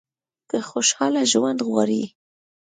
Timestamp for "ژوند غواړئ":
1.31-2.03